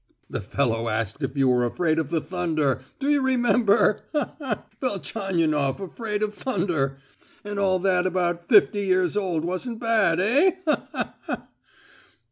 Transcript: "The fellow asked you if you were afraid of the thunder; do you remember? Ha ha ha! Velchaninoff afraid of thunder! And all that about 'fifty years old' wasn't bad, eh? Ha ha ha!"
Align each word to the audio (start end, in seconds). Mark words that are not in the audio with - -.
"The 0.31 0.41
fellow 0.41 0.89
asked 0.89 1.21
you 1.21 1.27
if 1.27 1.37
you 1.37 1.47
were 1.49 1.63
afraid 1.63 1.99
of 1.99 2.09
the 2.09 2.21
thunder; 2.21 2.81
do 2.97 3.07
you 3.07 3.21
remember? 3.21 4.01
Ha 4.13 4.35
ha 4.35 4.35
ha! 4.39 4.63
Velchaninoff 4.81 5.79
afraid 5.79 6.23
of 6.23 6.33
thunder! 6.33 6.97
And 7.43 7.59
all 7.59 7.77
that 7.77 8.07
about 8.07 8.49
'fifty 8.49 8.81
years 8.87 9.15
old' 9.15 9.45
wasn't 9.45 9.79
bad, 9.79 10.19
eh? 10.19 10.53
Ha 10.65 10.87
ha 10.91 11.13
ha!" 11.27 11.47